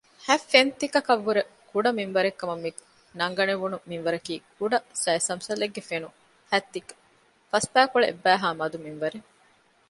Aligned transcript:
ހަތް 0.27 0.47
ފެންތިއްކަކަށްވުރެ 0.51 1.41
ކުޑަ 1.69 1.89
މިންވަރެއްކަމަށް 1.97 2.63
މިނަންގަނެވުނު 2.65 3.77
މިންވަރަކީ 3.89 4.35
ކުޑަ 4.57 4.77
ސައިސަމްސަލެއްގެ 5.03 5.81
ފެނުގެ 5.89 6.13
ހަތްދިހަ 6.51 6.93
ފަސްބައިކުޅަ 7.51 8.05
އެއްބައިހާ 8.07 8.47
މަދު 8.59 8.77
މިންވަރެއް 8.85 9.27